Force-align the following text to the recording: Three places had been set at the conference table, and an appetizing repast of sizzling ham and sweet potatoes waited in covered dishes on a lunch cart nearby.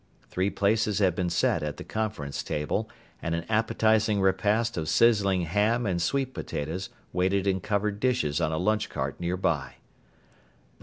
Three 0.31 0.49
places 0.49 0.97
had 0.97 1.13
been 1.13 1.29
set 1.29 1.61
at 1.61 1.77
the 1.77 1.83
conference 1.83 2.41
table, 2.41 2.89
and 3.21 3.35
an 3.35 3.45
appetizing 3.47 4.19
repast 4.19 4.75
of 4.75 4.89
sizzling 4.89 5.43
ham 5.43 5.85
and 5.85 6.01
sweet 6.01 6.33
potatoes 6.33 6.89
waited 7.13 7.45
in 7.45 7.61
covered 7.61 7.99
dishes 7.99 8.41
on 8.41 8.51
a 8.51 8.57
lunch 8.57 8.89
cart 8.89 9.19
nearby. 9.19 9.75